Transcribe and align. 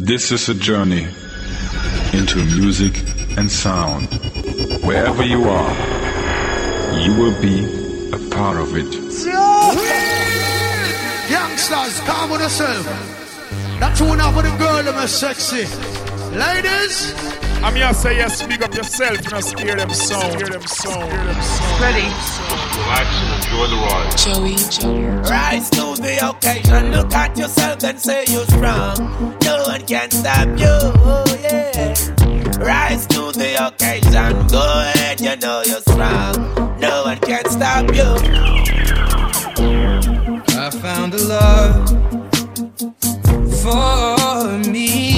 This 0.00 0.30
is 0.30 0.48
a 0.48 0.54
journey 0.54 1.08
into 2.12 2.38
music 2.44 3.02
and 3.36 3.50
sound. 3.50 4.06
Wherever 4.84 5.24
you 5.24 5.48
are, 5.48 5.74
you 7.00 7.12
will 7.16 7.34
be 7.42 7.64
a 8.12 8.30
part 8.30 8.58
of 8.58 8.76
it. 8.76 8.94
Youngsters, 11.28 11.98
calm 12.06 12.30
on 12.30 12.38
yourself. 12.38 12.86
That 13.80 13.96
tune 13.96 14.20
up 14.20 14.36
on 14.36 14.44
the 14.44 14.56
girl, 14.56 14.88
I'm 14.88 15.08
sexy. 15.08 15.66
Ladies! 16.32 17.14
I'm 17.62 17.74
here 17.74 17.88
to 17.88 17.94
say 17.94 18.16
yes, 18.16 18.38
speak 18.38 18.62
up 18.62 18.72
yourself, 18.74 19.24
you 19.24 19.30
know, 19.30 19.40
scare 19.40 19.76
them 19.76 19.90
So, 19.90 20.20
Scare 20.20 20.48
them 20.48 20.62
sound. 20.62 21.10
Them. 21.10 21.80
Ready? 21.80 22.06
Relax 22.78 23.08
and 23.18 23.32
enjoy 23.44 23.66
the 23.66 23.76
ride. 23.82 24.20
Show 24.20 24.46
each 24.46 24.84
other. 24.84 25.22
Rise 25.28 25.70
to 25.70 26.00
the 26.00 26.28
occasion, 26.30 26.92
look 26.92 27.12
at 27.14 27.36
yourself 27.36 27.82
and 27.82 27.98
say 27.98 28.24
you're 28.28 28.44
strong. 28.46 29.36
No 29.42 29.64
one 29.66 29.84
can 29.86 30.10
stop 30.10 30.46
you, 30.58 30.66
oh, 30.68 31.24
yeah. 31.42 31.94
Rise 32.62 33.06
to 33.08 33.32
the 33.32 33.66
occasion, 33.66 34.46
go 34.48 34.62
ahead, 34.62 35.20
you 35.20 35.36
know 35.36 35.62
you're 35.66 35.80
strong. 35.80 36.54
No 36.78 37.04
one 37.04 37.18
can 37.18 37.44
stop 37.50 37.92
you. 37.94 38.14
I 40.56 40.70
found 40.70 41.14
a 41.14 41.22
love 41.24 41.88
for 43.62 44.58
me. 44.70 45.17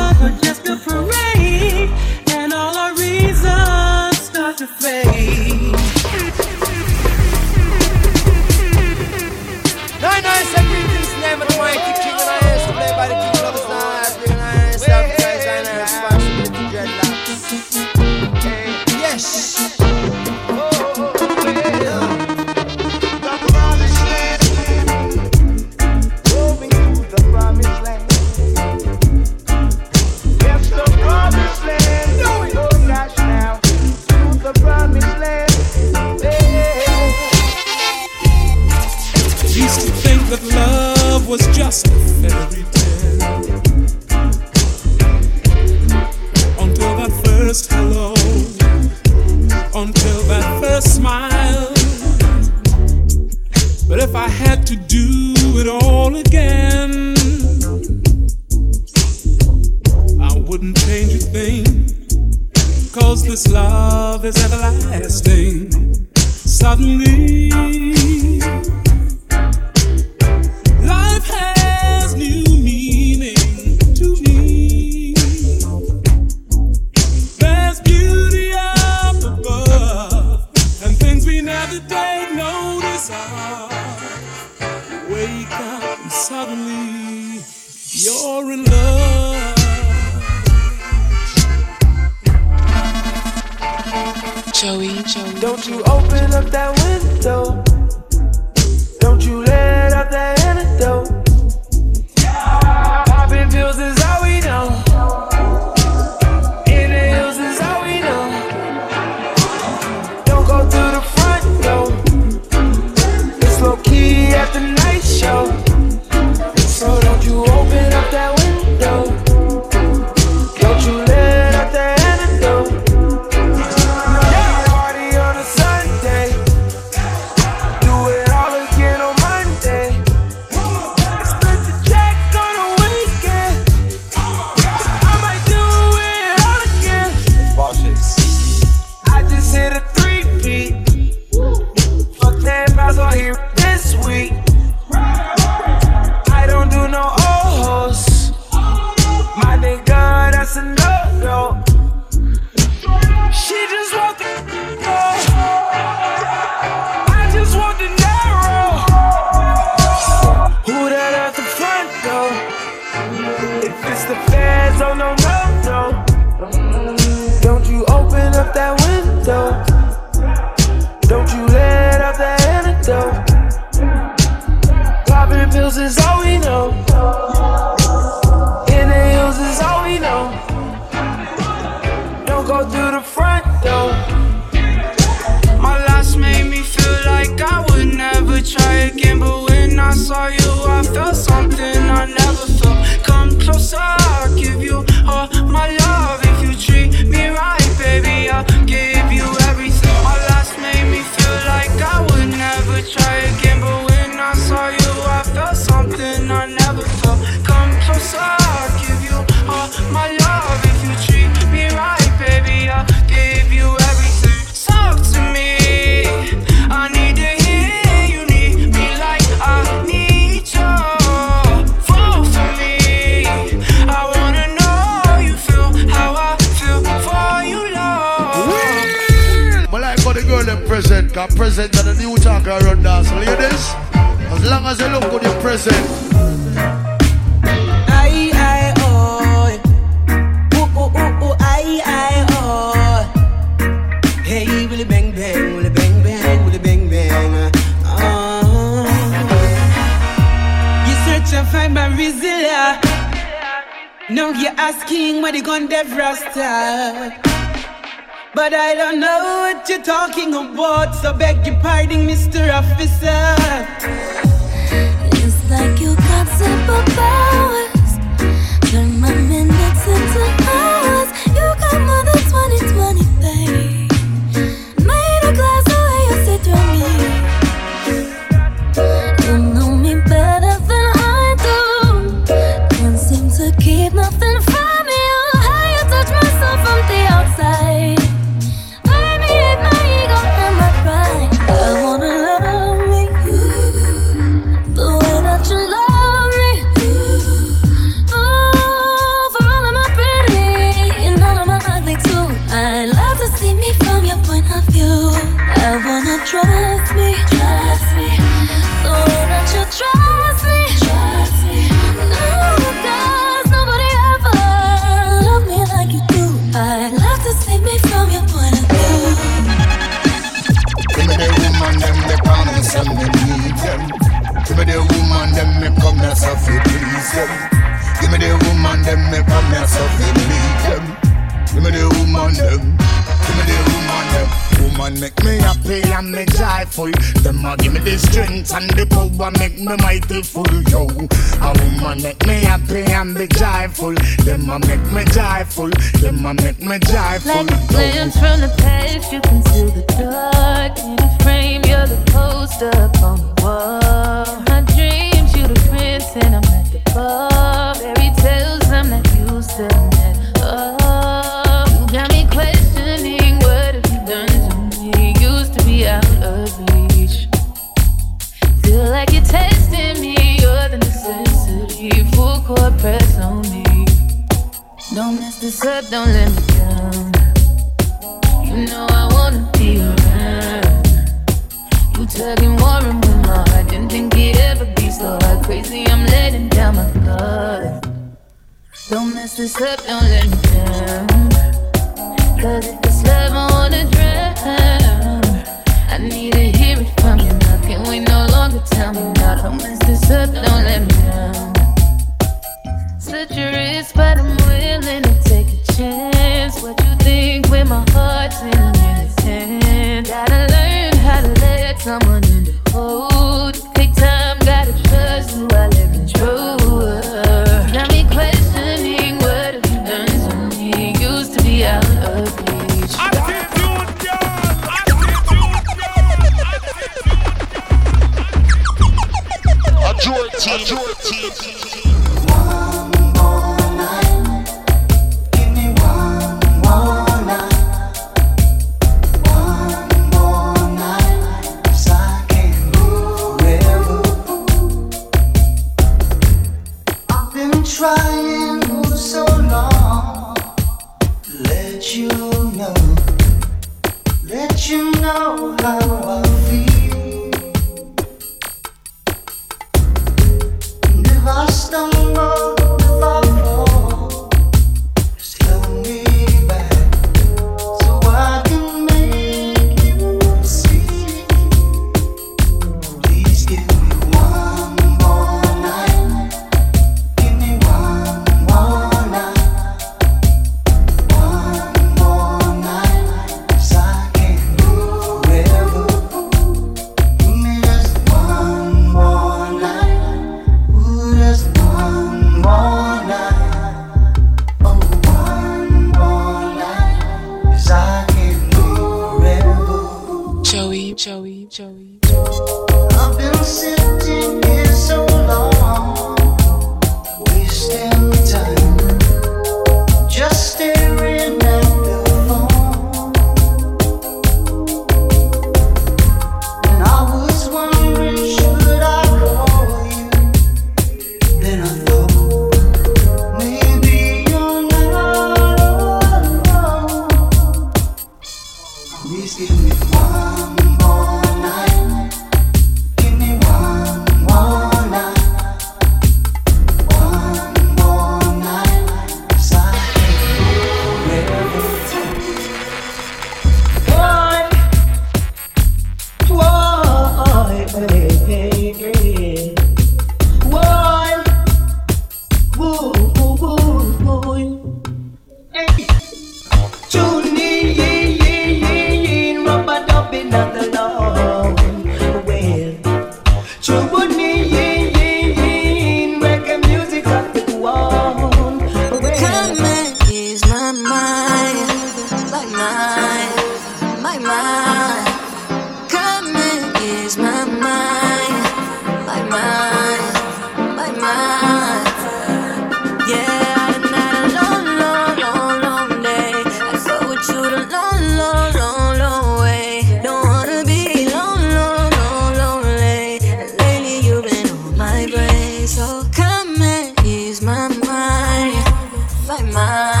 Mind, 599.53 600.00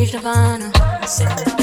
reach 0.00 0.14
nirvana. 0.14 1.59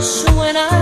So 0.00 0.34
when 0.34 0.56
I 0.56 0.79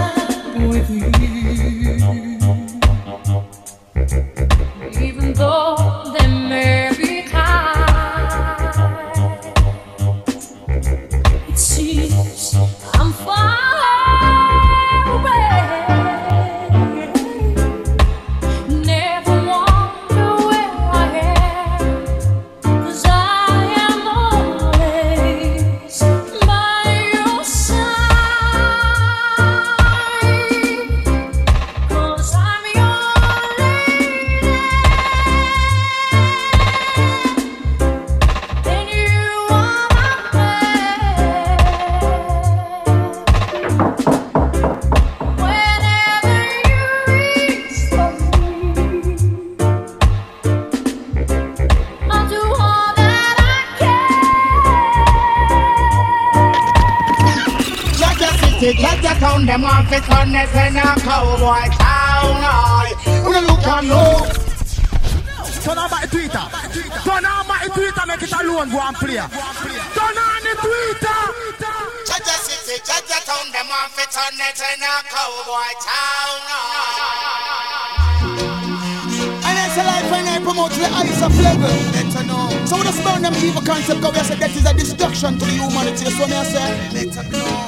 Except 83.88 84.04
how 84.04 84.10
we 84.10 84.18
say 84.18 84.36
death 84.38 84.54
is 84.54 84.66
a 84.66 84.74
destruction 84.74 85.38
to 85.38 85.44
the 85.46 85.52
humanity. 85.52 86.04
So 86.10 86.26
me 86.26 86.34
I 86.36 86.44
say. 86.44 86.76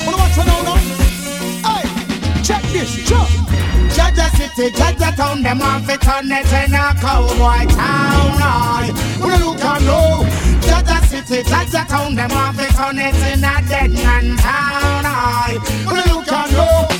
What 0.04 0.20
up 0.20 0.36
now. 0.36 0.44
Now, 0.44 0.60
now? 0.68 0.76
Hey, 1.64 2.42
check 2.42 2.62
this, 2.64 2.92
check. 3.08 3.26
Jah 3.96 4.12
Jah 4.14 4.28
city, 4.36 4.70
Jah 4.76 4.92
Jah 4.98 5.16
town, 5.16 5.42
them 5.42 5.60
want 5.60 5.88
to 5.88 5.96
turn 5.96 6.30
it 6.30 6.52
in 6.52 6.74
a 6.74 6.92
cowboy 7.00 7.64
town. 7.72 8.36
Aye, 8.36 8.92
wanna 9.18 9.42
look 9.42 9.64
and 9.64 9.86
know. 9.86 10.26
Jah 10.60 10.82
Jah 10.84 11.00
city, 11.06 11.42
Jah 11.42 11.64
Jah 11.72 11.86
town, 11.88 12.14
them 12.14 12.28
want 12.28 12.58
to 12.58 12.66
turn 12.68 12.98
it 12.98 13.14
in 13.32 13.42
a 13.42 13.66
dead 13.66 13.90
man 13.90 14.36
town. 14.36 15.06
Aye, 15.08 15.56
wanna 15.86 16.04
look 16.12 16.30
and 16.30 16.52
know. 16.52 16.99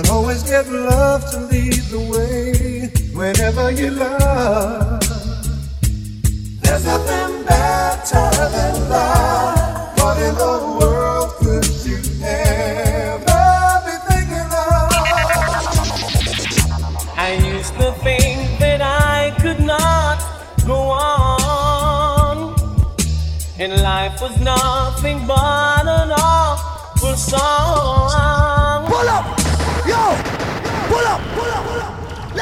And 0.00 0.08
always 0.08 0.42
get 0.44 0.66
love 0.66 1.30
to 1.30 1.40
lead 1.52 1.82
the 1.92 2.00
way 2.00 2.88
whenever 3.12 3.70
you 3.70 3.90
love. 3.90 4.98
There's 6.62 6.86
nothing 6.86 7.44
better 7.44 8.30
than 8.48 8.88
love. 8.88 9.98
What 9.98 10.16
in 10.16 10.34
the 10.36 10.78
world 10.80 11.34
could 11.40 11.66
you 11.84 11.98
ever 12.24 13.82
be 13.84 13.92
thinking 14.08 14.50
of? 14.72 14.88
I 17.18 17.38
used 17.52 17.74
to 17.74 17.92
think 18.02 18.58
that 18.58 18.80
I 18.80 19.36
could 19.42 19.60
not 19.60 20.24
go 20.66 20.80
on, 20.80 22.56
and 23.58 23.82
life 23.82 24.18
was 24.22 24.40
nothing 24.40 25.26
but 25.26 25.86
an 25.86 26.12
awful 26.12 27.16
song. 27.16 28.09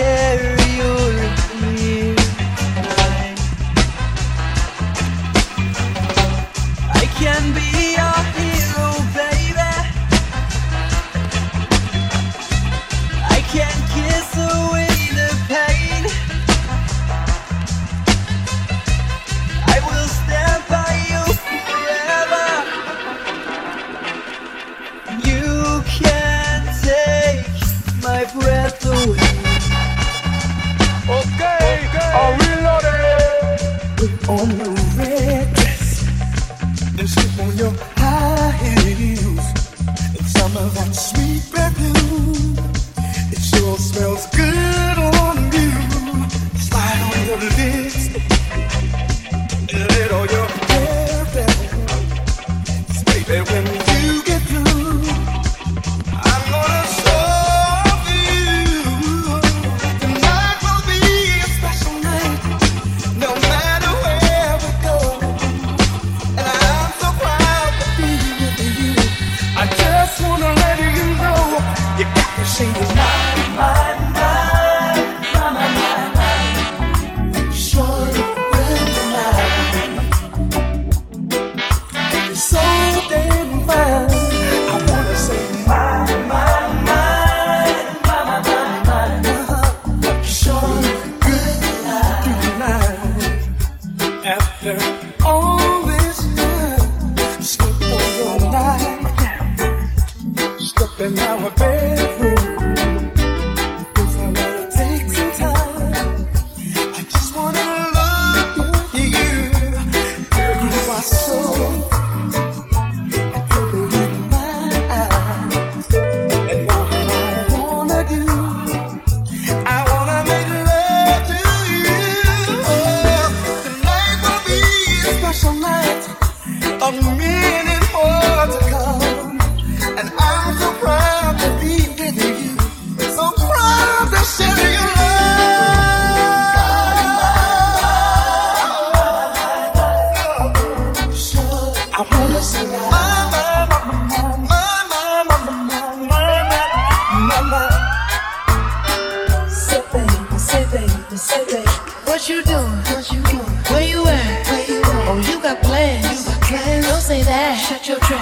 care 0.00 0.59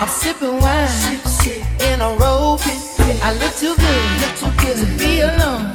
I'm 0.00 0.06
sipping 0.06 0.60
wine 0.60 0.86
sip, 0.86 1.26
sip. 1.26 1.82
in 1.90 2.00
a 2.00 2.10
robe. 2.14 2.60
I 3.20 3.34
look 3.40 3.52
too 3.56 3.74
good, 3.74 4.04
look 4.22 4.34
too 4.38 4.52
good 4.62 4.76
to 4.78 4.86
be 4.96 5.20
alone. 5.22 5.74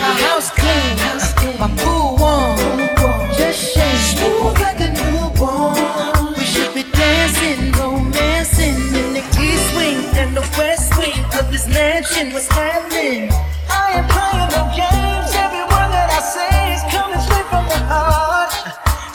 My 0.00 0.14
house 0.24 0.48
clean, 0.48 1.60
my 1.60 1.68
pool 1.76 2.16
warm. 2.16 2.56
warm. 2.56 3.28
Just 3.36 3.74
shake, 3.74 4.16
smooth 4.16 4.56
like 4.64 4.80
a 4.80 4.88
newborn. 4.96 6.32
We 6.38 6.44
should 6.44 6.72
be 6.72 6.84
dancing, 6.84 7.72
romancing 7.72 8.80
in 8.96 9.12
the 9.12 9.24
east 9.44 9.76
wing 9.76 10.08
and 10.16 10.34
the 10.34 10.46
west 10.56 10.96
wing 10.96 11.20
of 11.38 11.52
this 11.52 11.68
mansion. 11.68 12.32
What's 12.32 12.48
happening? 12.48 13.28
I 13.68 13.92
am 14.00 14.08
playing 14.08 14.48
no 14.56 14.72
games. 14.72 15.36
Every 15.36 15.64
word 15.68 15.90
that 15.92 16.08
I 16.08 16.20
say 16.24 16.72
is 16.72 16.82
coming 16.88 17.20
straight 17.20 17.44
from 17.52 17.66
the 17.68 17.80
heart. 17.92 18.52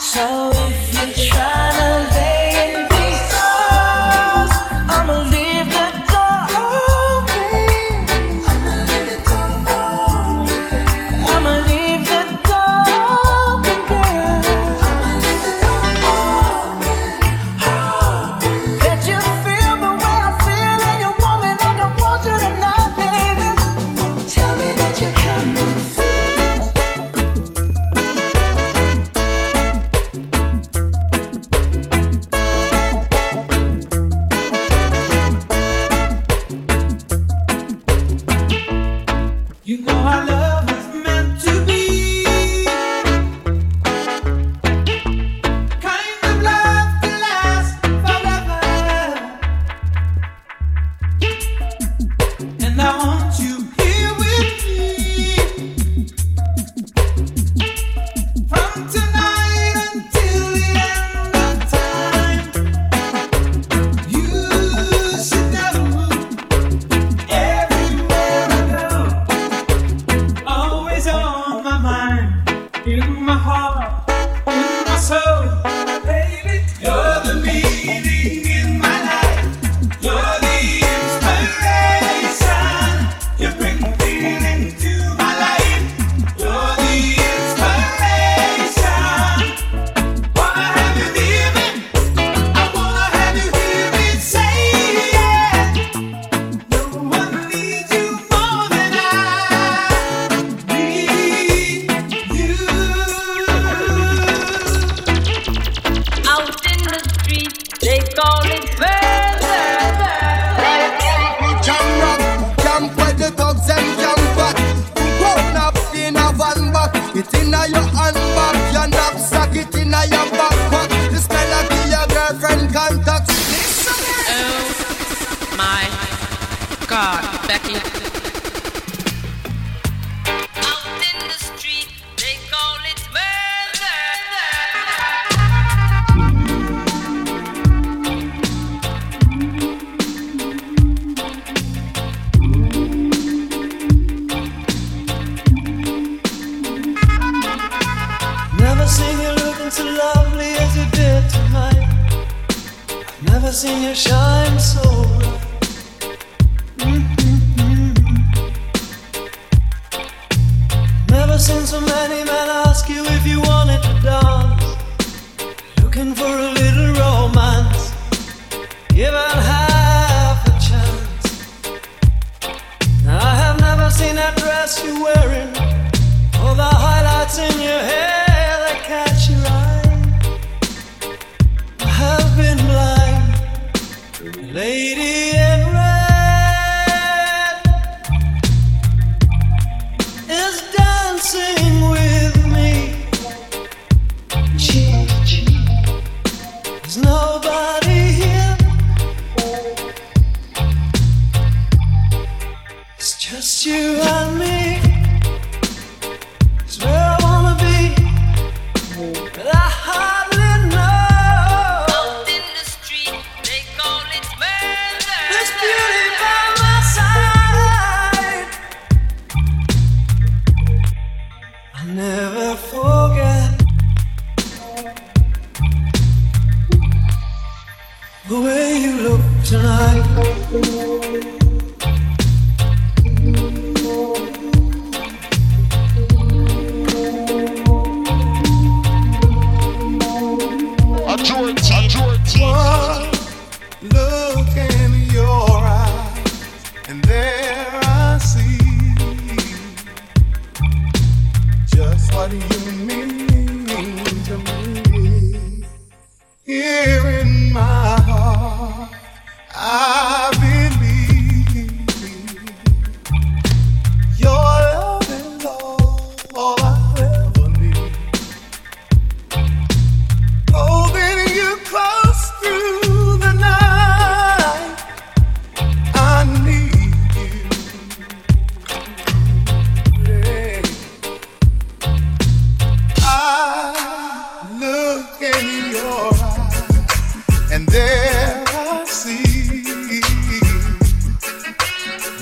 So. 0.00 0.55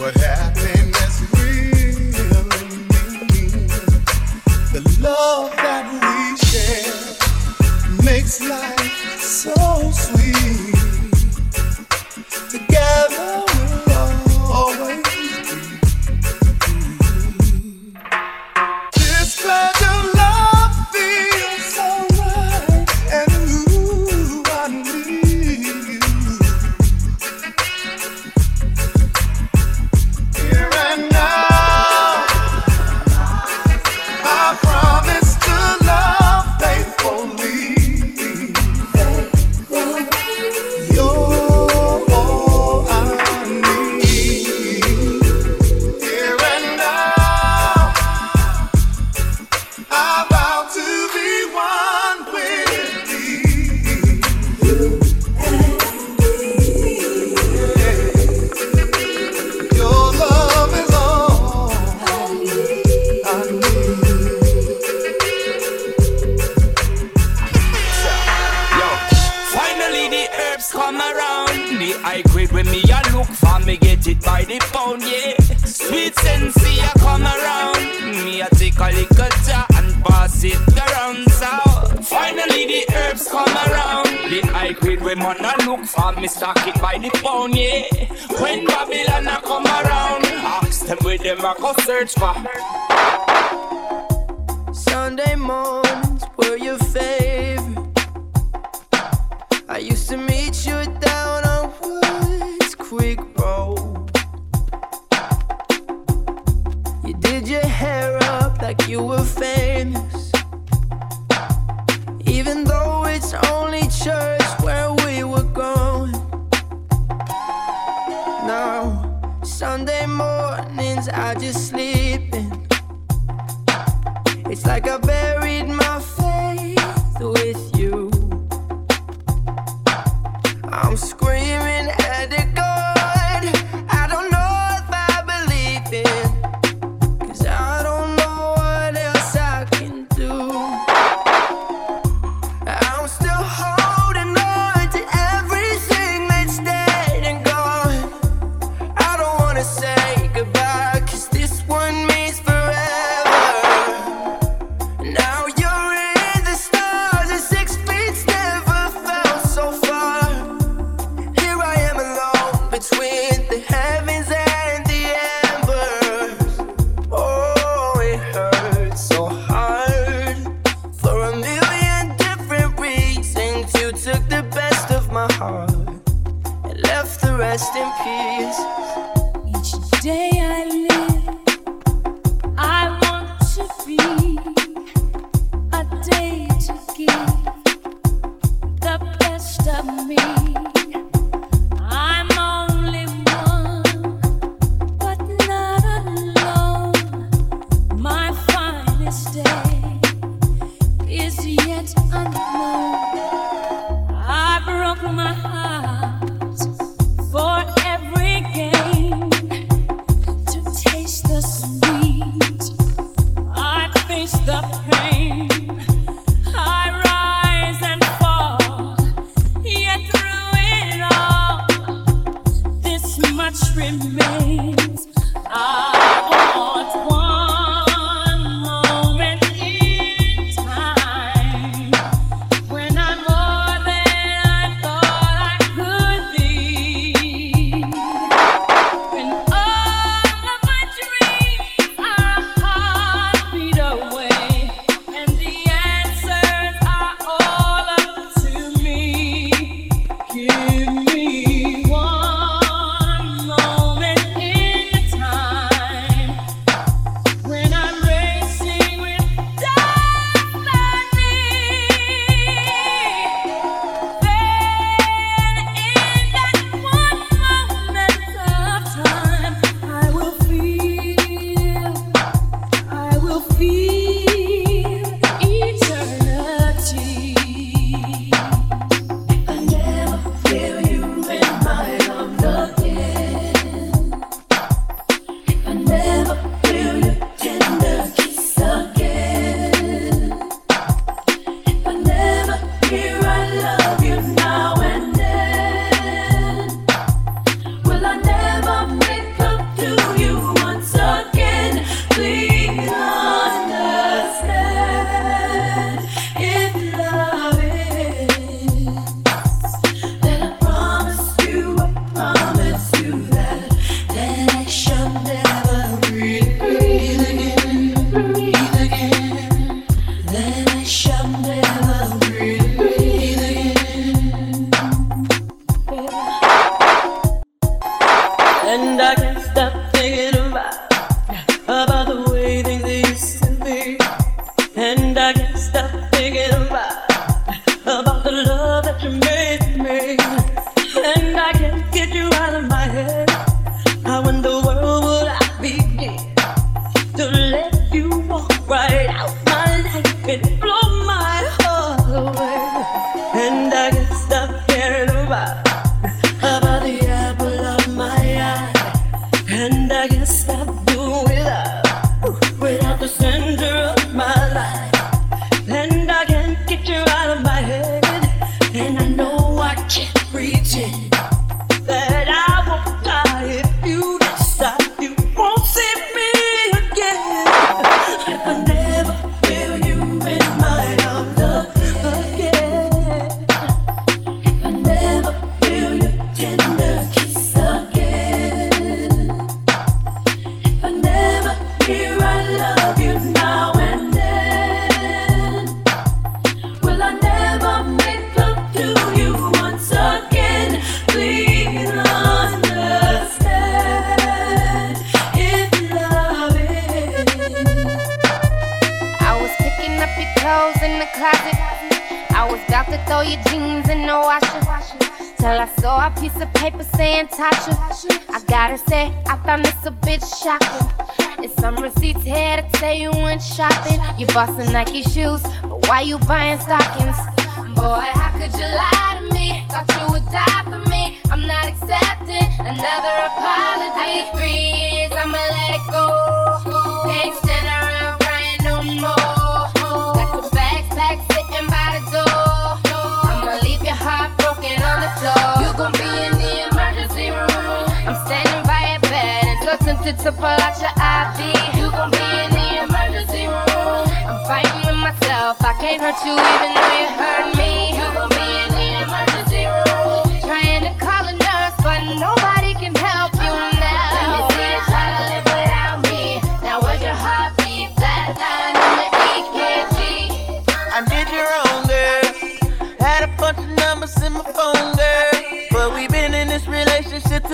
what 0.05 0.15
happened. 0.17 0.54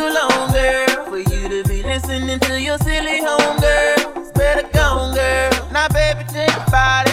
too 0.01 0.15
long, 0.15 0.51
girl, 0.53 1.05
for 1.11 1.19
you 1.19 1.49
to 1.49 1.69
be 1.69 1.83
listening 1.83 2.39
to 2.41 2.59
your 2.59 2.79
silly 2.79 3.21
homegirls. 3.21 4.33
Better 4.33 4.67
go, 4.73 5.13
girl. 5.15 5.69
Now, 5.73 5.89
baby, 5.89 6.25
think 6.25 6.57
about 6.67 7.07
it. 7.09 7.10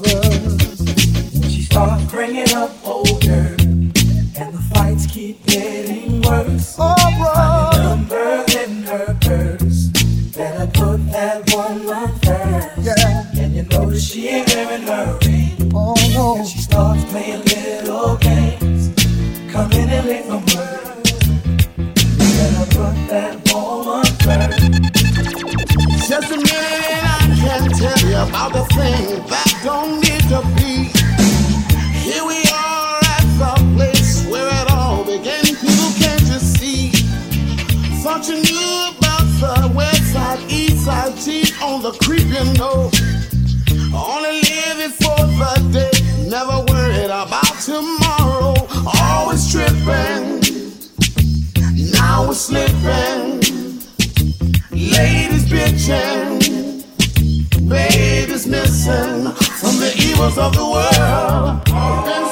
lovers. 0.00 1.52
She 1.52 1.62
starts 1.62 2.04
bringing 2.04 2.52
up 2.54 2.70
old 2.84 3.20
dirt, 3.20 3.60
and 3.62 4.54
the 4.54 4.62
fights 4.72 5.06
keep 5.06 5.44
getting 5.46 6.22
worse. 6.22 6.76
Oh, 6.78 6.94
right. 6.94 7.78
number 7.82 8.44
in 8.60 8.82
her 8.84 9.16
purse. 9.20 9.88
Better 10.36 10.66
put 10.66 11.10
that 11.10 11.50
woman 11.52 12.08
first. 12.20 12.78
Yeah. 12.78 13.24
And 13.36 13.56
you 13.56 13.62
know 13.64 13.92
she 13.94 14.28
ain't 14.28 14.48
wearing 14.54 14.82
her 14.82 15.18
ring. 15.24 15.72
Oh 15.74 16.44
she 16.44 16.58
starts 16.58 17.04
playing 17.06 17.42
little 17.44 18.16
games, 18.18 18.94
come 19.52 19.72
in 19.72 19.88
late 20.06 20.24
from 20.24 20.44
work. 20.54 21.02
Better 22.18 22.66
put 22.76 22.96
that 23.10 23.34
woman. 23.52 23.78
Just 26.08 26.30
a 26.30 26.36
minute, 26.36 27.04
I 27.04 27.36
can't 27.38 27.74
tell 27.74 28.08
you 28.08 28.16
about 28.16 28.52
the 28.52 28.64
thing. 28.74 29.47
the 41.92 41.98
creep, 42.04 42.28
you. 42.28 42.90
Only 43.96 44.40
living 44.42 44.94
for 45.00 45.16
the 45.38 45.54
day, 45.72 45.90
never 46.28 46.60
worried 46.68 47.06
about 47.06 47.54
tomorrow. 47.64 48.54
Always 49.00 49.50
tripping, 49.50 50.40
now 51.92 52.26
we're 52.26 52.34
slipping. 52.34 53.40
Ladies 54.70 55.46
bitching, 55.50 56.84
babies 57.68 58.46
missing 58.46 59.32
from 59.60 59.74
the 59.80 59.92
evils 59.98 60.38
of 60.38 60.54
the 60.54 60.64
world. 60.64 61.62
And 61.68 62.27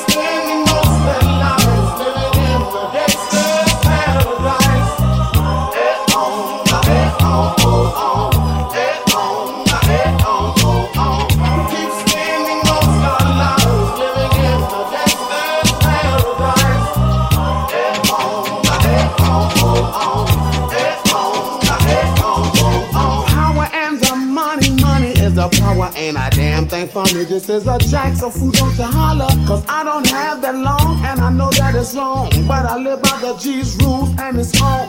And 26.87 26.93
for 26.93 27.15
me, 27.17 27.25
this 27.25 27.49
is 27.49 27.67
a 27.67 27.79
jack, 27.79 28.15
so 28.15 28.31
food 28.31 28.55
don't 28.55 28.77
you 28.79 28.85
holler. 28.85 29.27
Cause 29.49 29.65
I 29.69 29.83
don't 29.83 30.07
have 30.07 30.41
that 30.43 30.55
long, 30.55 31.05
and 31.05 31.21
I 31.21 31.31
know 31.33 31.51
that 31.51 31.75
it's 31.75 31.97
wrong. 31.97 32.31
But 32.47 32.65
I 32.65 32.77
live 32.77 33.03
by 33.03 33.19
the 33.21 33.37
G's 33.39 33.77
rules, 33.83 34.15
and 34.21 34.39
it's 34.39 34.61
on. 34.63 34.89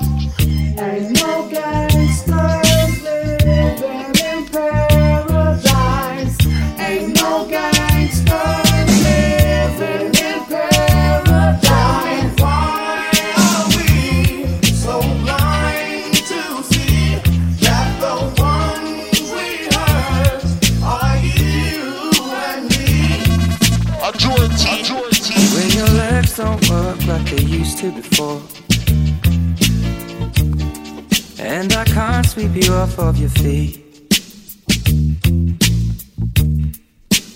Ain't 0.78 1.12
no 1.20 1.50
games. 1.50 2.27
before. 28.18 28.42
And 31.40 31.74
I 31.74 31.86
can't 31.86 32.26
sweep 32.26 32.56
you 32.56 32.74
off 32.74 32.98
of 32.98 33.18
your 33.18 33.30
feet. 33.30 33.84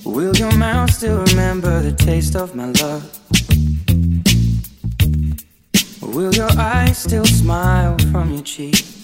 Will 0.04 0.36
your 0.36 0.56
mouth 0.58 0.92
still 0.92 1.24
remember 1.26 1.82
the 1.82 1.94
taste 1.94 2.36
of 2.36 2.56
my 2.56 2.72
love? 2.82 3.04
Will 6.02 6.34
your 6.34 6.52
eyes 6.58 6.98
still 6.98 7.26
smile 7.26 7.98
from 8.12 8.34
your 8.34 8.44
cheek? 8.44 9.01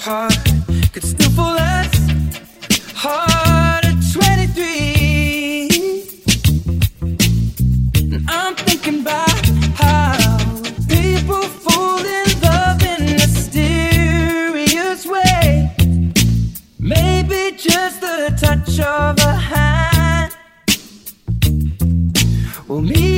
heart 0.00 0.32
could 0.92 1.04
still 1.04 1.30
fall 1.32 1.58
as 1.58 1.92
hard 2.94 3.84
at 3.84 3.96
23. 4.12 5.68
And 8.14 8.24
I'm 8.28 8.54
how 9.74 10.38
people 10.88 11.42
fall 11.42 11.98
in 11.98 12.40
love 12.40 12.82
in 12.82 13.16
mysterious. 13.16 15.06
Maybe 16.78 17.56
just 17.56 18.00
the 18.00 18.34
touch 18.40 18.80
of 18.80 19.18
a 19.18 19.34
hand. 19.34 20.32
Well, 22.66 22.80
me. 22.80 23.09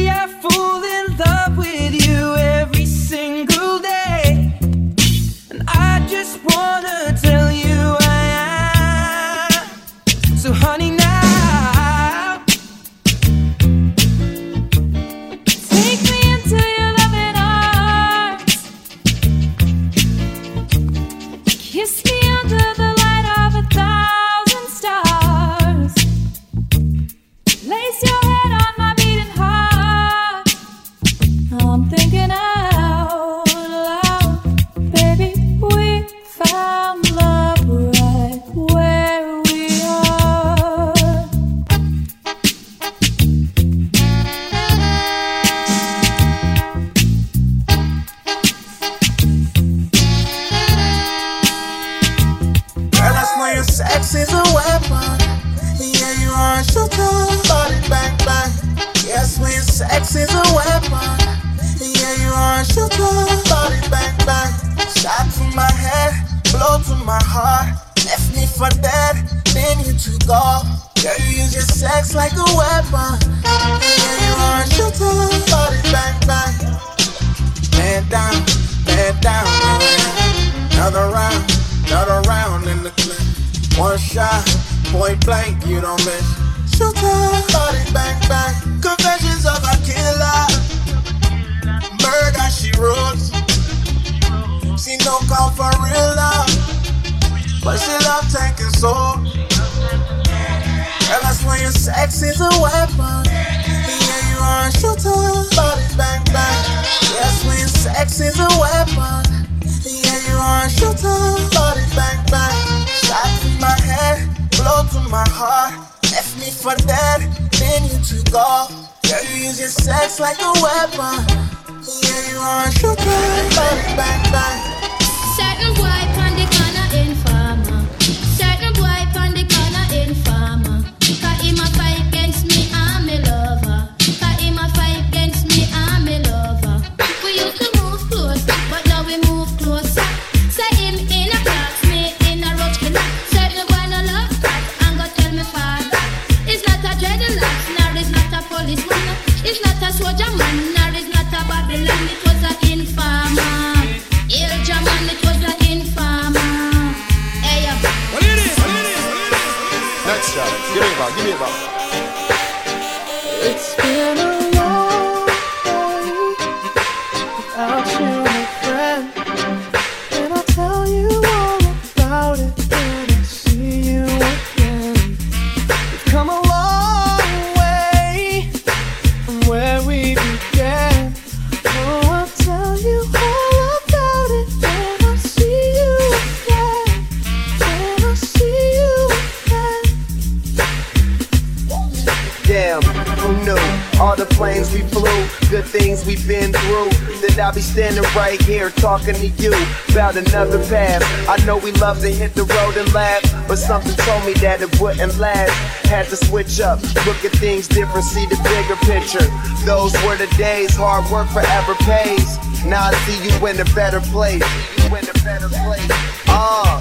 love 201.82 201.98
to 201.98 202.14
hit 202.14 202.32
the 202.34 202.44
road 202.44 202.76
and 202.76 202.86
laugh, 202.94 203.20
but 203.48 203.56
something 203.56 203.90
told 204.06 204.24
me 204.24 204.32
that 204.34 204.62
it 204.62 204.70
wouldn't 204.80 205.18
last. 205.18 205.50
Had 205.90 206.06
to 206.14 206.16
switch 206.16 206.60
up, 206.60 206.78
look 207.02 207.18
at 207.26 207.34
things 207.42 207.66
different, 207.66 208.04
see 208.06 208.24
the 208.26 208.38
bigger 208.46 208.78
picture. 208.86 209.26
Those 209.66 209.90
were 210.06 210.14
the 210.14 210.30
days, 210.38 210.76
hard 210.78 211.10
work 211.10 211.26
forever 211.34 211.74
pays. 211.82 212.38
Now 212.62 212.86
I 212.86 212.94
see 213.02 213.18
you 213.26 213.34
in 213.50 213.58
a 213.58 213.66
better 213.74 213.98
place. 214.14 214.46
You 214.78 214.94
in 214.94 215.10
a 215.10 215.16
better 215.26 215.50
place. 215.50 215.90
Uh. 216.30 216.78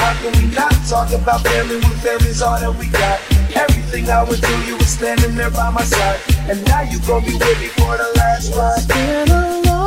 How 0.00 0.16
can 0.22 0.32
we 0.40 0.48
not 0.56 0.72
talk 0.88 1.12
about 1.12 1.44
family 1.44 1.76
when 1.76 1.92
family's 2.00 2.40
all 2.40 2.58
that 2.58 2.72
we 2.80 2.88
got? 2.88 3.20
Everything 3.52 4.08
I 4.08 4.24
would 4.24 4.40
do, 4.40 4.54
you 4.64 4.78
were 4.78 4.88
standing 4.88 5.34
there 5.34 5.50
by 5.50 5.68
my 5.68 5.84
side. 5.84 6.18
And 6.48 6.64
now 6.64 6.80
you 6.80 6.98
gon' 7.04 7.20
be 7.28 7.36
with 7.36 7.60
me 7.60 7.68
for 7.76 7.92
the 8.00 8.08
last 8.16 8.56
ride. 8.56 8.78
It's 8.78 8.86
been 8.86 9.28
a 9.28 9.60
long 9.68 9.80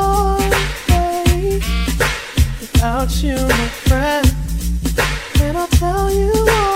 without 2.62 3.24
you, 3.24 3.34
my 3.34 3.68
friend. 3.90 4.43
I'll 5.64 5.70
tell 5.70 6.12
you 6.12 6.28
what? 6.28 6.73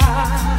high. 0.00 0.55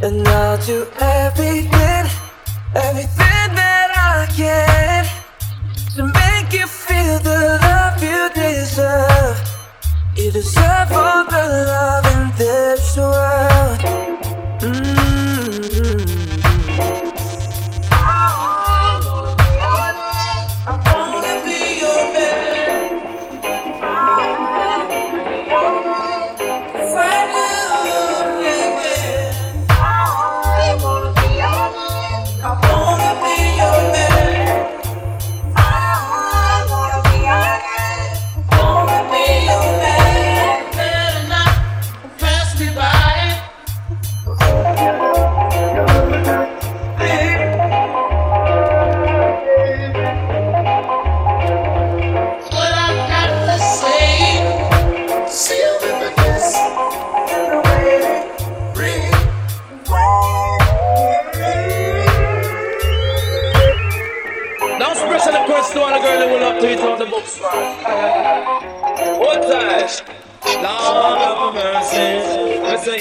And 0.00 0.28
I'll 0.28 0.56
do 0.58 0.86
everything, 1.00 2.06
everything 2.72 3.48
that 3.58 3.90
I 3.96 4.26
can 4.32 5.04
to 5.96 6.04
make 6.06 6.52
you 6.52 6.68
feel 6.68 7.18
the 7.18 7.58
love 7.60 8.00
you 8.00 8.30
deserve. 8.32 9.40
You 10.14 10.30
deserve 10.30 10.92
all 10.92 11.24
the 11.24 11.64
love 11.66 12.06
in 12.14 12.38
this 12.38 12.96
world. 12.96 13.80
Mm. 14.60 14.97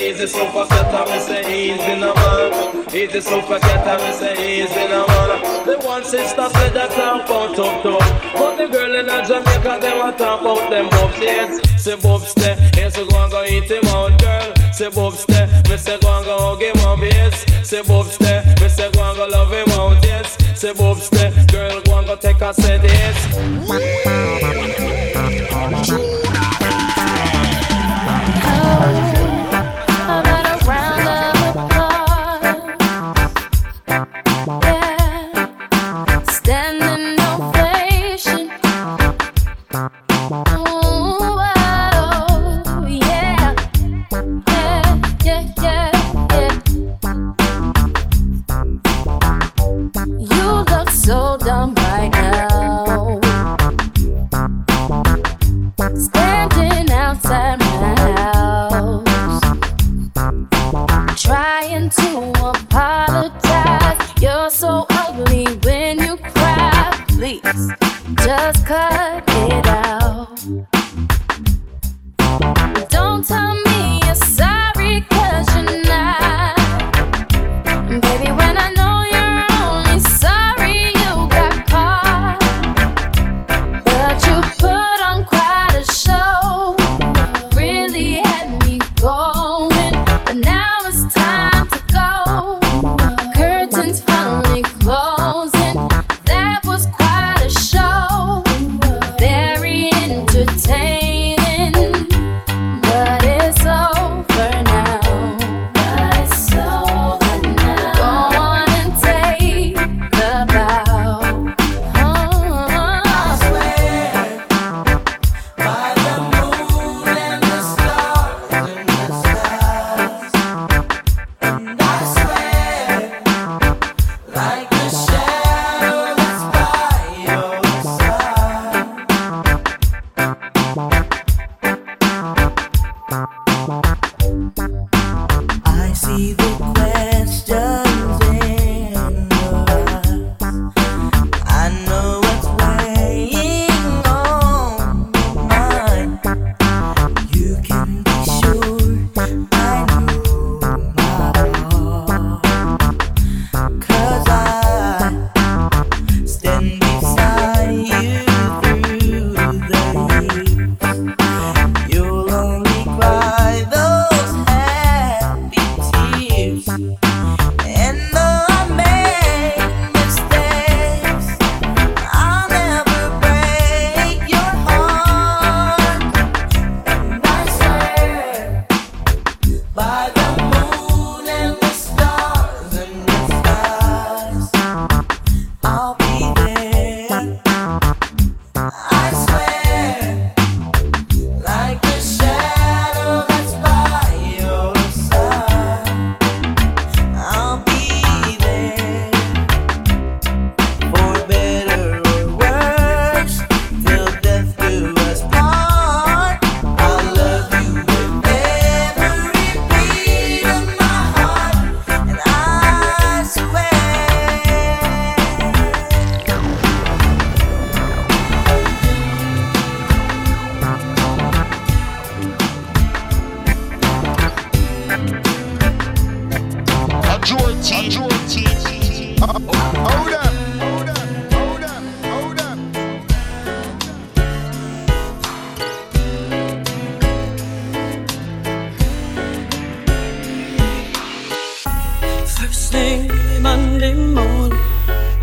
ايدي 0.08 0.28
سوف 0.28 0.68
تتعبس 0.68 1.30
ايدي 1.30 1.96
نمارة 1.96 2.74
ايدي 2.94 3.22
سوف 3.22 3.54
تتعبس 3.54 4.24
ايدي 4.24 4.84
نمارة 4.92 5.38
The 5.66 5.76
one 5.94 6.04
sister 6.06 6.48
said 6.56 6.74
that 6.78 6.92
I'm 7.06 7.20
about 7.26 7.50
to 7.58 7.66
talk 7.84 8.06
But 8.40 8.54
the 8.58 8.68
girl 8.74 8.96
in 9.00 9.08
Jamaica 9.28 9.74
them 9.84 10.00
a 10.08 10.10
talk 10.18 10.40
about 10.42 10.70
them 10.72 10.88
bobs 10.94 11.20
yes. 11.20 11.52
Say 11.84 11.98
bobs 12.04 12.34
there, 12.36 12.58
yes 12.78 12.98
we 12.98 13.04
go 13.10 13.18
and 13.24 13.32
go 13.34 13.44
eat 13.44 13.70
him 13.70 13.86
out 13.96 14.14
girl. 14.22 14.48
Say 14.78 14.90
bobs 14.96 15.26
there, 15.26 15.48
me 15.70 15.76
say 15.86 15.98
go 16.00 16.10
and 16.18 16.26
go 16.26 16.36
hug 16.46 16.62
him 16.62 16.80
up 16.90 17.02
yes. 17.02 17.36
Say 17.70 17.82
bobs 17.90 18.18
there, 18.18 18.42
me 18.62 18.68
say 18.70 18.90
go 18.94 19.02
and 19.10 19.18
go 19.20 19.26
love 19.36 19.52
him 19.60 19.70
out 19.80 20.02
yes. 20.06 20.38
Say 20.62 20.74
bobs 20.80 21.10
there, 21.10 21.32
girl 21.52 21.82
go 21.86 21.98
and 21.98 22.08
go 22.08 22.16
take 22.16 22.42
a 22.42 22.54
set 22.54 22.82
yes. 22.84 23.18
Oh 28.80 29.17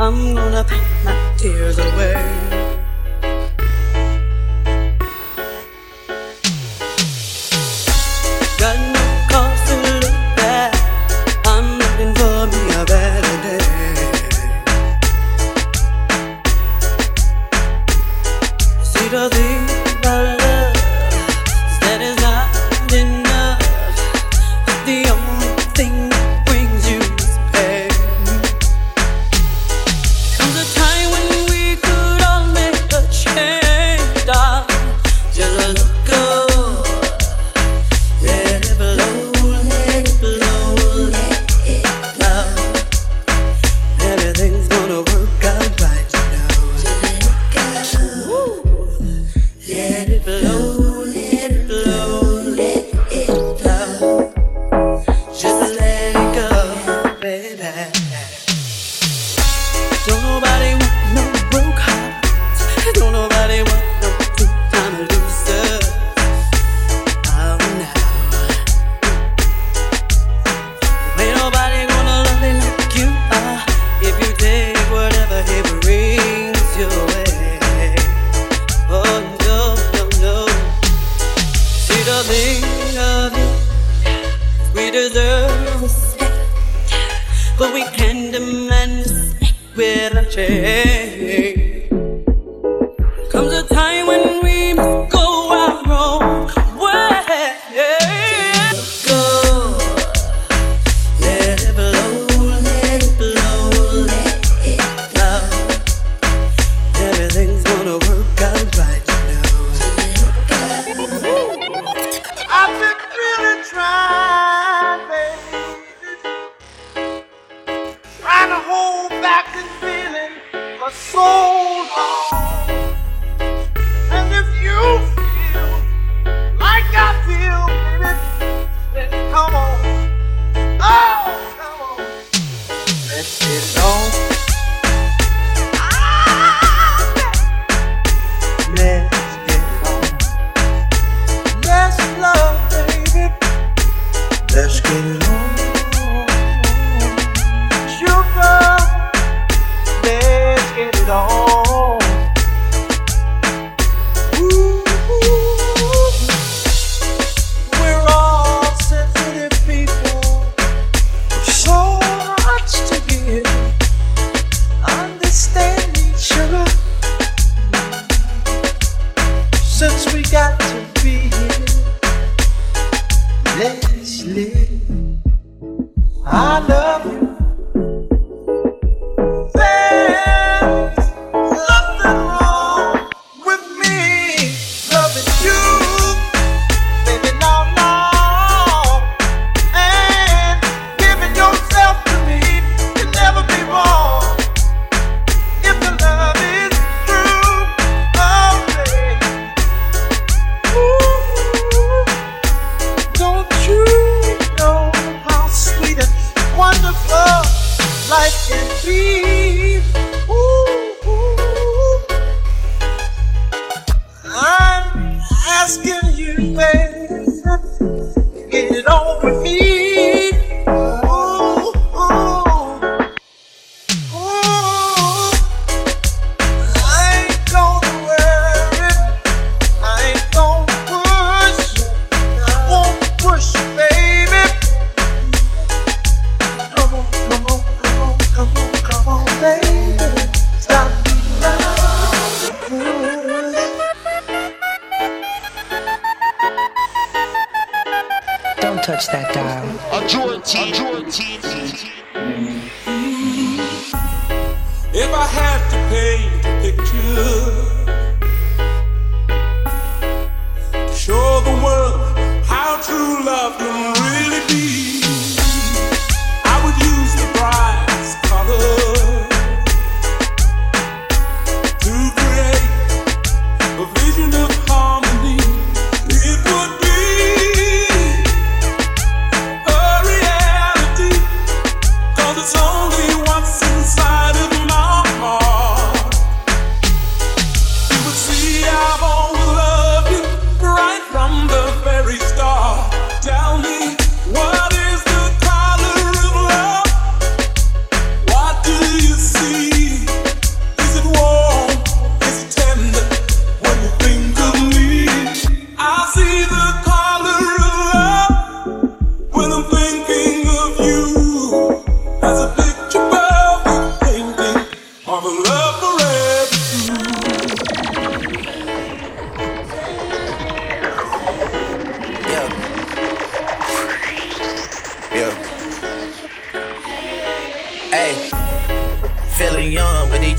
I'm 0.05 0.35
gonna 0.35 0.63
pack 0.65 1.05
my 1.07 1.35
tears 1.39 1.79
away. 1.79 2.64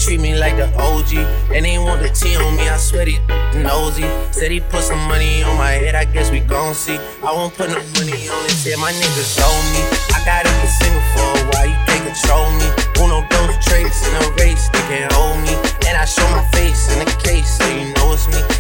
treat 0.06 0.20
me 0.20 0.36
like 0.36 0.56
the 0.56 0.68
OG. 0.78 1.18
And 1.54 1.66
they 1.66 1.78
want 1.78 2.02
the 2.02 2.10
T 2.10 2.36
on 2.36 2.56
me, 2.56 2.70
I 2.70 2.78
swear 2.78 3.06
he 3.06 3.18
nosy. 3.62 4.06
Said 4.32 4.52
he 4.52 4.60
put 4.60 4.84
some 4.84 5.00
money 5.08 5.44
on 5.44 5.58
my 5.58 5.72
head, 5.72 5.96
I 5.96 6.06
guess 6.06 6.32
we 6.32 6.40
gon' 6.40 6.74
see. 6.74 6.98
I 7.24 7.32
won't 7.34 7.54
put 7.56 7.70
no 7.70 7.82
money 7.98 8.30
on 8.30 8.44
his 8.46 8.64
head, 8.64 8.78
my 8.80 8.92
niggas 8.92 9.40
owe 9.42 9.62
me. 9.74 9.82
I 10.14 10.20
got 10.26 10.46
a 10.46 10.50
get 10.62 10.70
single 10.80 11.02
for 11.14 11.28
a 11.40 11.44
while, 11.50 11.68
you 11.68 11.80
can't 11.88 12.04
control 12.06 12.48
me. 12.60 12.68
Uno 13.02 13.35
crates 13.76 14.08
and 14.08 14.24
a 14.24 14.32
race, 14.42 14.70
they 14.70 14.80
can't 14.88 15.12
hold 15.12 15.38
me. 15.42 15.54
And 15.88 15.98
I 15.98 16.06
show 16.06 16.28
my 16.30 16.44
face 16.52 16.92
in 16.94 17.00
the 17.00 17.12
case, 17.24 17.58
so 17.58 17.68
you 17.68 17.94
know 17.94 18.14
it's 18.14 18.28
me. 18.28 18.55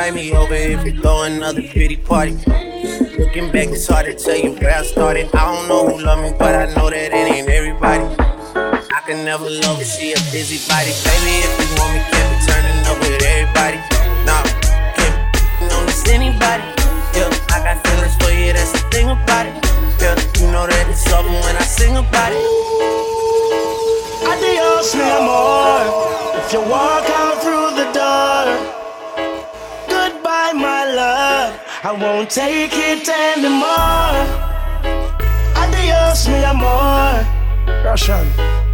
invite 0.00 0.14
me 0.14 0.34
over 0.34 0.54
if 0.54 0.82
you 0.86 0.98
throw 0.98 1.24
another 1.24 1.60
pity 1.60 1.96
party. 1.96 2.32
Looking 3.18 3.52
back, 3.52 3.68
it's 3.68 3.86
hard 3.86 4.06
to 4.06 4.14
tell 4.14 4.36
you 4.36 4.52
where 4.52 4.78
I 4.78 4.82
started. 4.82 5.28
I 5.34 5.44
don't 5.44 5.68
know 5.68 5.88
who 5.88 6.02
loved 6.02 6.22
me, 6.22 6.32
but 6.38 6.54
I 6.54 6.72
know 6.74 6.88
that 6.88 7.12
it 7.12 7.12
ain't 7.12 7.48
everybody. 7.48 8.08
I 8.56 9.00
can 9.04 9.26
never 9.26 9.44
love 9.44 9.76
her, 9.76 9.84
she 9.84 10.12
a 10.12 10.20
busybody. 10.32 10.96
Baby, 11.04 11.44
if 11.44 11.52
you 11.60 11.68
want 11.76 11.92
me, 11.92 12.00
can't 12.08 12.28
be 12.32 12.36
turning 12.48 12.80
up 12.88 12.96
with 13.04 13.20
everybody. 13.20 13.76
Nah, 14.24 14.40
can't 14.96 15.72
on 15.76 15.84
this 15.84 16.08
anybody. 16.08 16.64
Yeah, 17.12 17.28
I 17.52 17.60
got 17.60 17.84
feelings 17.84 18.16
for 18.16 18.32
you, 18.32 18.56
that's 18.56 18.72
the 18.72 18.80
thing 18.88 19.10
about 19.12 19.52
it. 19.52 19.56
Yeah, 20.00 20.16
you 20.40 20.48
know 20.48 20.64
that 20.64 20.88
it's 20.88 21.04
something 21.04 21.36
when 21.44 21.56
I 21.60 21.66
sing 21.68 22.00
about 22.00 22.32
it. 22.32 22.40
Adios, 24.24 24.96
mi 24.96 25.04
amor. 25.04 26.40
If 26.40 26.52
you 26.56 26.60
walk 26.64 27.04
out 27.04 27.42
through 27.44 27.59
I 31.82 31.92
won't 31.92 32.28
take 32.28 32.72
it 32.74 33.08
anymore. 33.08 34.26
Adios, 35.56 36.28
mi 36.28 36.44
amor. 36.44 37.24
Russian, 37.82 38.26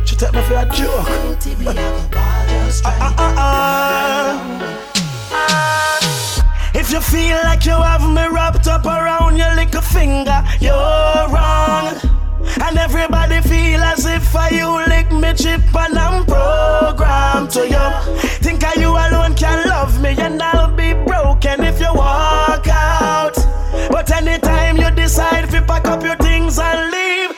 You 0.06 0.16
take 0.16 0.32
me 0.32 0.42
for 0.42 0.56
a 0.56 0.66
joke. 0.74 1.06
If 6.74 6.90
you 6.92 7.00
feel 7.00 7.36
like 7.44 7.64
you 7.64 7.72
have 7.72 8.02
me 8.02 8.26
wrapped 8.28 8.66
up 8.66 8.84
around 8.84 9.36
your 9.36 9.54
little 9.54 9.80
finger, 9.80 10.42
you're 10.60 11.28
wrong. 11.30 11.94
And 12.62 12.78
everybody 12.78 13.40
feel 13.42 13.80
as 13.80 14.06
if 14.06 14.34
I 14.34 14.48
you 14.50 14.68
lick 14.88 15.10
me 15.12 15.32
chip 15.34 15.60
and 15.74 15.98
I'm 15.98 16.24
programmed 16.24 17.50
to 17.50 17.68
you. 17.68 18.18
Think 18.42 18.64
I 18.64 18.74
you 18.80 18.90
alone 18.90 19.34
can 19.34 19.68
love 19.68 20.00
me 20.00 20.14
and 20.18 20.42
I'll 20.42 20.74
be 20.74 20.94
broken 20.94 21.62
if 21.64 21.78
you 21.80 21.92
walk 21.94 22.66
out. 22.68 23.34
But 23.90 24.10
anytime 24.10 24.76
you 24.78 24.90
decide 24.90 25.50
to 25.50 25.62
pack 25.62 25.86
up 25.86 26.02
your 26.02 26.16
things 26.16 26.58
and 26.58 26.90
leave, 26.90 27.35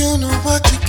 you 0.00 0.16
know 0.16 0.32
what 0.44 0.72
you 0.72 0.79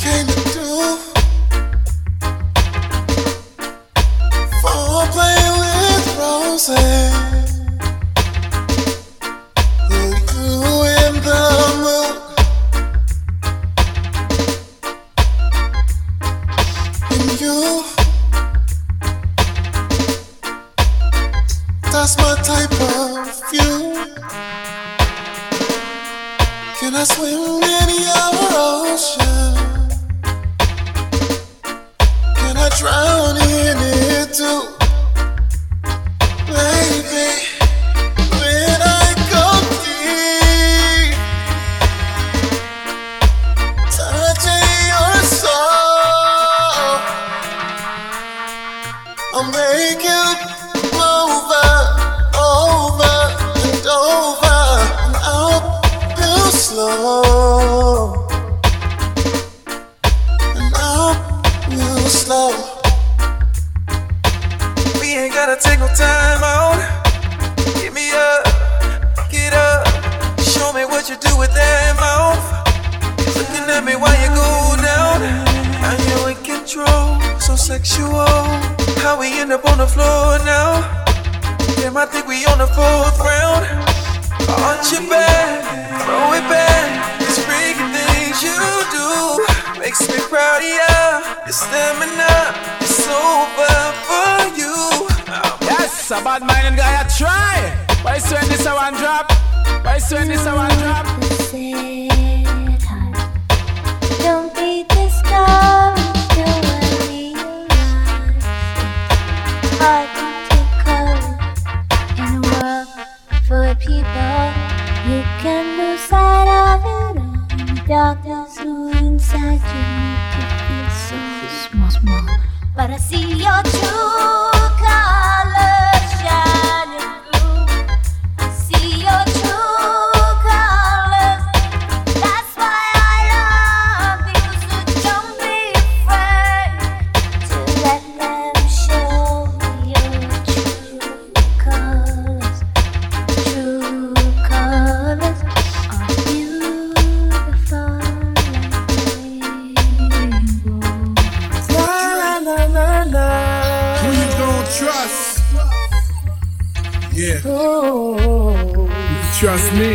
Trust 159.39 159.73
me. 159.73 159.93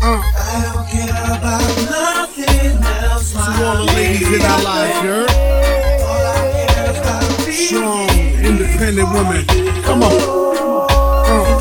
uh. 0.00 0.22
I 0.22 0.62
don't 0.72 0.86
care 0.88 1.10
about 1.10 1.62
nothing 1.90 2.78
else. 3.02 3.32
To 3.32 3.38
all 3.38 3.76
the 3.84 3.92
ladies 3.94 4.30
in 4.32 4.42
our 4.42 4.62
lives, 4.62 4.98
girl. 5.02 5.28
Strong, 7.52 8.10
independent 8.44 9.08
woman. 9.12 9.44
Come 9.82 10.02
on. 10.04 10.12
Uh. 10.12 11.26
uh. 11.26 11.60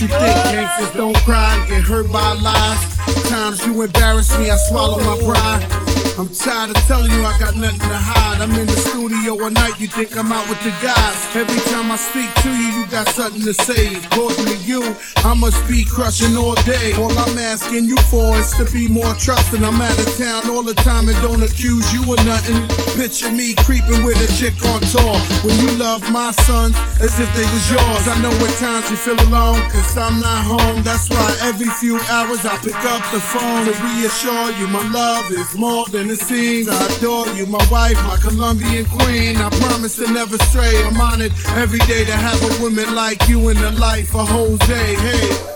you 0.00 0.08
think 0.08 0.20
gangsters 0.20 0.92
don't 0.94 1.16
cry 1.18 1.56
and 1.56 1.68
get 1.68 1.82
hurt 1.82 2.12
by 2.12 2.32
lies? 2.34 2.93
times 3.24 3.64
you 3.66 3.82
embarrass 3.82 4.36
me, 4.38 4.50
I 4.50 4.56
swallow 4.56 4.98
my 4.98 5.18
pride. 5.24 5.83
I'm 6.18 6.28
tired 6.28 6.70
of 6.70 6.76
telling 6.86 7.10
you 7.10 7.24
I 7.24 7.36
got 7.38 7.56
nothing 7.56 7.80
to 7.80 7.98
hide. 7.98 8.40
I'm 8.40 8.52
in 8.52 8.66
the 8.66 8.76
studio 8.76 9.34
all 9.42 9.50
night, 9.50 9.80
you 9.80 9.88
think 9.88 10.16
I'm 10.16 10.30
out 10.30 10.48
with 10.48 10.62
the 10.62 10.70
guys. 10.78 11.18
Every 11.34 11.58
time 11.72 11.90
I 11.90 11.96
speak 11.96 12.30
to 12.42 12.50
you, 12.50 12.68
you 12.78 12.86
got 12.86 13.08
something 13.08 13.42
to 13.42 13.54
say. 13.54 13.96
According 13.96 14.46
to 14.46 14.56
you, 14.62 14.94
I 15.24 15.34
must 15.34 15.58
be 15.66 15.84
crushing 15.84 16.36
all 16.36 16.54
day. 16.62 16.92
All 16.94 17.10
I'm 17.10 17.38
asking 17.38 17.86
you 17.86 17.96
for 18.12 18.36
is 18.38 18.52
to 18.58 18.64
be 18.70 18.86
more 18.86 19.14
trusting. 19.14 19.64
I'm 19.64 19.80
out 19.80 19.98
of 19.98 20.10
town 20.16 20.48
all 20.50 20.62
the 20.62 20.74
time 20.86 21.08
and 21.08 21.18
don't 21.18 21.42
accuse 21.42 21.86
you 21.92 22.02
of 22.06 22.20
nothing. 22.24 22.62
Picture 22.94 23.32
me 23.32 23.54
creeping 23.66 24.04
with 24.04 24.20
a 24.22 24.30
chick 24.38 24.54
on 24.70 24.80
tour. 24.94 25.18
When 25.42 25.58
you 25.58 25.70
love 25.78 26.04
my 26.12 26.30
sons 26.46 26.76
as 27.00 27.18
if 27.18 27.30
they 27.34 27.46
was 27.50 27.64
yours. 27.70 28.04
I 28.06 28.20
know 28.22 28.30
at 28.30 28.54
times 28.62 28.90
you 28.90 28.96
feel 28.96 29.18
alone, 29.28 29.58
cause 29.70 29.96
I'm 29.96 30.20
not 30.20 30.44
home. 30.46 30.82
That's 30.82 31.10
why 31.10 31.26
every 31.42 31.70
few 31.82 31.98
hours 32.12 32.46
I 32.46 32.56
pick 32.62 32.78
up 32.86 33.02
the 33.10 33.20
phone 33.20 33.66
to 33.66 33.74
reassure 33.82 34.52
you 34.58 34.68
my 34.68 34.86
love 34.90 35.30
is 35.32 35.54
more 35.56 35.86
than 35.94 36.10
it 36.10 36.18
seems. 36.18 36.68
I 36.68 36.96
adore 36.96 37.28
you, 37.36 37.46
my 37.46 37.64
wife, 37.70 37.96
my 38.02 38.16
Colombian 38.16 38.84
queen. 38.86 39.36
I 39.36 39.48
promise 39.60 39.94
to 39.96 40.10
never 40.12 40.36
stray. 40.38 40.82
I'm 40.82 41.00
honored 41.00 41.32
every 41.54 41.78
day 41.80 42.04
to 42.04 42.12
have 42.12 42.42
a 42.42 42.62
woman 42.62 42.96
like 42.96 43.28
you 43.28 43.48
in 43.48 43.56
the 43.56 43.70
life 43.70 44.14
of 44.16 44.28
Jose. 44.28 44.94
Hey. 44.96 45.53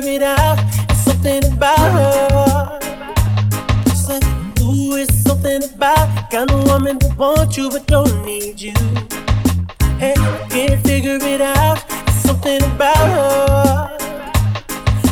Figure 0.00 0.16
it 0.16 0.22
out. 0.22 0.58
It's 0.88 1.00
something 1.00 1.44
about 1.52 1.78
her. 1.78 2.78
It's 3.86 4.08
like, 4.08 4.24
ooh, 4.60 4.96
it's 4.96 5.14
something 5.22 5.62
about 5.64 6.30
kind 6.30 6.50
of 6.50 6.64
woman 6.64 6.98
that 7.00 7.16
wants 7.18 7.56
you 7.56 7.68
but 7.70 7.86
don't 7.86 8.24
need 8.24 8.60
you. 8.60 8.72
Hey, 9.98 10.14
can't 10.48 10.80
figure 10.86 11.18
it 11.20 11.40
out. 11.40 11.84
It's 12.06 12.16
something 12.16 12.62
about 12.62 12.96
her. 12.96 13.98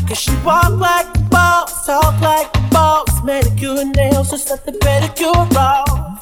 Cause 0.07 0.19
she 0.19 0.33
walk 0.45 0.71
like 0.79 1.13
the 1.13 1.21
boss, 1.31 1.85
talk 1.85 2.19
like 2.23 2.51
the 2.53 2.69
boss, 2.71 3.23
manicure 3.23 3.85
nails, 3.85 4.31
just 4.31 4.49
let 4.51 4.65
the 4.65 4.73
pedicure 4.73 5.55
off. 5.57 6.19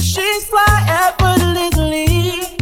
She's 0.00 0.46
fly 0.46 0.76
effortlessly. 0.88 2.56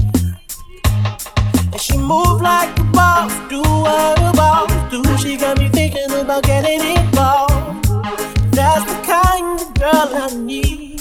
And 1.73 1.81
she 1.81 1.97
move 1.97 2.43
like 2.43 2.79
a 2.79 2.85
boss, 2.85 3.33
do 3.49 3.63
what 3.63 4.19
a 4.19 4.37
boss 4.37 4.72
do. 4.93 5.03
She 5.17 5.37
got 5.37 5.59
me 5.59 5.69
thinking 5.69 6.11
about 6.13 6.43
getting 6.45 6.81
involved. 6.81 7.85
That's 8.53 8.85
the 8.85 8.99
kind 9.13 9.61
of 9.61 9.75
girl 9.75 10.09
I 10.23 10.29
need. 10.37 11.01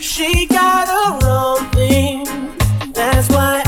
She 0.00 0.46
got 0.46 0.86
her 0.88 1.26
own 1.28 1.68
thing. 1.70 2.24
That's 2.92 3.28
why 3.28 3.62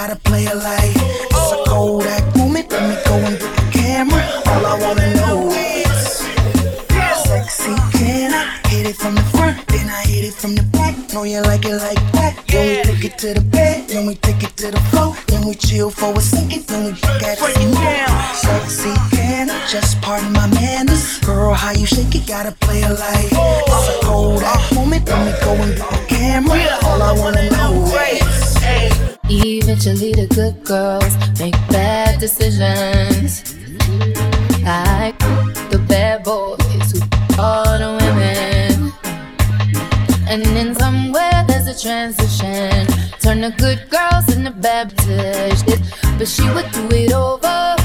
gotta 0.00 0.16
play 0.16 0.44
it 0.44 0.56
like 0.56 0.96
it's 0.96 1.52
a 1.52 1.58
Kodak 1.68 2.24
moment. 2.34 2.72
Let 2.72 2.88
me 2.88 2.96
go 3.04 3.16
and 3.28 3.38
get 3.38 3.52
the 3.56 3.66
camera. 3.70 4.22
All 4.46 4.64
I 4.64 4.74
wanna 4.80 5.14
know 5.16 5.50
is 5.50 6.24
sexy 7.28 7.74
can 7.92 8.32
I 8.32 8.66
hit 8.68 8.86
it 8.86 8.96
from 8.96 9.14
the 9.14 9.26
front, 9.36 9.58
then 9.68 9.90
I 9.90 10.00
hit 10.06 10.24
it 10.24 10.32
from 10.32 10.54
the 10.54 10.62
back. 10.72 10.94
Know 11.12 11.24
you 11.24 11.42
like 11.42 11.66
it 11.66 11.76
like 11.76 12.00
that. 12.12 12.32
Then 12.48 12.78
we 12.78 12.82
take 12.82 13.04
it 13.04 13.18
to 13.18 13.34
the 13.34 13.42
bed, 13.42 13.88
then 13.88 14.06
we 14.06 14.14
take 14.14 14.42
it 14.42 14.56
to 14.56 14.70
the 14.70 14.80
floor, 14.88 15.14
then 15.26 15.46
we 15.46 15.54
chill 15.54 15.90
for 15.90 16.16
a 16.16 16.20
second, 16.20 16.62
then 16.68 16.80
we 16.86 16.92
back 17.02 17.22
at 17.22 17.38
it 17.38 17.54
some 17.56 17.70
more. 17.76 18.34
Sexy 18.44 18.94
can 19.14 19.50
I 19.50 19.66
just 19.66 20.00
pardon 20.00 20.32
my 20.32 20.46
manners. 20.46 21.18
Girl, 21.18 21.52
how 21.52 21.72
you 21.72 21.84
shake 21.84 22.14
it, 22.14 22.26
gotta 22.26 22.52
play 22.52 22.80
it 22.80 22.98
like 23.04 23.32
it's 23.32 23.88
a 23.92 24.00
Kodak 24.06 24.72
moment. 24.72 25.06
Let 25.10 25.20
me 25.26 25.32
go 25.44 25.52
and 25.64 25.76
get 25.76 25.90
the 25.90 26.00
camera. 26.08 26.78
All 26.84 27.02
I 27.02 27.12
wanna 27.12 27.50
know 27.50 27.84
is. 27.84 28.09
Eventually, 29.72 30.12
the 30.12 30.26
good 30.34 30.64
girls 30.64 31.16
make 31.38 31.54
bad 31.68 32.18
decisions. 32.18 33.54
Like 34.64 35.16
the 35.70 35.78
bad 35.86 36.24
boys 36.24 36.90
who 36.90 37.00
are 37.40 37.78
the 37.78 37.90
women. 38.02 38.92
And 40.28 40.42
then 40.56 40.74
somewhere 40.74 41.44
there's 41.46 41.68
a 41.68 41.80
transition. 41.80 42.84
Turn 43.20 43.42
the 43.42 43.54
good 43.58 43.88
girls 43.90 44.36
into 44.36 44.50
bad. 44.50 44.92
But 46.18 46.26
she 46.26 46.42
would 46.50 46.68
do 46.72 46.88
it 46.90 47.12
over 47.12 47.79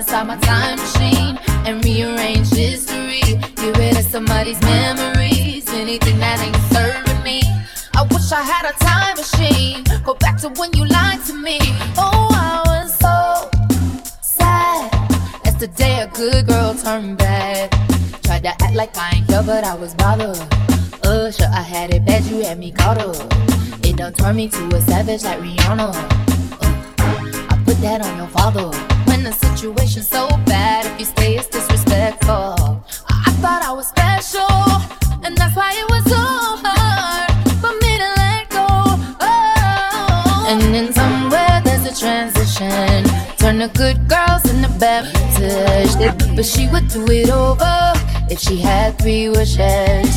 inside 0.00 0.26
my 0.26 0.36
time 0.36 0.78
machine 0.78 1.38
and 1.66 1.84
rearrange 1.84 2.48
history. 2.48 3.20
Get 3.56 3.76
rid 3.76 3.98
of 3.98 4.04
somebody's 4.04 4.58
memories, 4.62 5.68
anything 5.74 6.18
that 6.20 6.40
ain't 6.40 6.56
serving 6.72 7.22
me. 7.22 7.42
I 7.94 8.02
wish 8.10 8.32
I 8.32 8.40
had 8.40 8.64
a 8.64 8.74
time 8.78 9.16
machine. 9.16 9.84
Go 10.02 10.14
back 10.14 10.38
to 10.38 10.48
when 10.58 10.72
you 10.72 10.86
lied 10.86 11.22
to 11.26 11.34
me. 11.34 11.58
Oh, 11.98 12.28
I 12.32 12.62
was 12.70 12.94
so 12.96 13.50
sad. 14.22 14.90
That's 15.44 15.56
the 15.56 15.68
day 15.68 16.00
a 16.00 16.06
good 16.06 16.46
girl 16.46 16.72
turned 16.74 17.18
bad. 17.18 17.70
Tried 18.22 18.44
to 18.44 18.48
act 18.48 18.74
like 18.74 18.96
I 18.96 19.16
ain't 19.16 19.30
here, 19.30 19.42
but 19.44 19.64
I 19.64 19.74
was 19.74 19.94
bothered. 19.94 20.40
Uh, 21.04 21.30
sure 21.30 21.52
I 21.52 21.60
had 21.60 21.92
it 21.92 22.06
bad, 22.06 22.24
you 22.24 22.42
had 22.42 22.58
me 22.58 22.72
caught 22.72 22.96
up. 22.96 23.16
It 23.84 23.96
done 23.98 24.14
turned 24.14 24.38
me 24.38 24.48
to 24.48 24.76
a 24.76 24.80
savage 24.80 25.24
like 25.24 25.40
Rihanna. 25.40 25.92
Uh, 25.92 27.52
I 27.52 27.62
put 27.66 27.76
that 27.82 28.00
on 28.00 28.16
your 28.16 28.28
father 28.28 28.89
in 29.20 29.26
a 29.26 29.32
situation 29.32 30.02
so 30.02 30.28
bad. 30.46 30.86
If 30.86 30.98
you 31.00 31.04
stay, 31.04 31.36
it's 31.36 31.48
disrespectful. 31.48 32.56
I 33.26 33.30
thought 33.42 33.62
I 33.62 33.72
was 33.72 33.88
special, 33.88 34.56
and 35.24 35.36
that's 35.36 35.54
why 35.54 35.72
it 35.76 35.88
was 35.90 36.04
so 36.04 36.24
hard 36.64 37.30
for 37.60 37.72
me 37.82 37.92
to 38.02 38.08
let 38.20 38.48
go. 38.48 38.66
Oh. 39.20 40.46
And 40.48 40.62
then 40.74 40.92
somewhere 40.92 41.60
there's 41.64 41.84
a 41.92 41.94
transition. 42.02 43.04
Turn 43.36 43.58
the 43.58 43.70
good 43.82 44.08
girls 44.08 44.44
into 44.50 44.70
bad. 44.78 45.04
But 46.36 46.46
she 46.46 46.68
would 46.68 46.88
do 46.88 47.04
it 47.10 47.30
over 47.30 47.92
if 48.30 48.38
she 48.40 48.56
had 48.56 48.98
three 48.98 49.28
wishes. 49.28 50.08